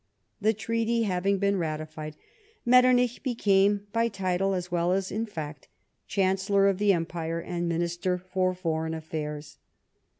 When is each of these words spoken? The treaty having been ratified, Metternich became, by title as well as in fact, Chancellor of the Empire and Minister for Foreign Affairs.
The 0.41 0.55
treaty 0.55 1.03
having 1.03 1.37
been 1.37 1.59
ratified, 1.59 2.15
Metternich 2.65 3.21
became, 3.21 3.85
by 3.93 4.07
title 4.07 4.55
as 4.55 4.71
well 4.71 4.93
as 4.93 5.11
in 5.11 5.27
fact, 5.27 5.67
Chancellor 6.07 6.67
of 6.67 6.79
the 6.79 6.91
Empire 6.91 7.39
and 7.39 7.69
Minister 7.69 8.17
for 8.17 8.55
Foreign 8.55 8.95
Affairs. 8.95 9.59